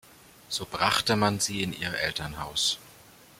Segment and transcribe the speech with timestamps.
[0.49, 2.79] So brachte man sie in ihr Elternhaus.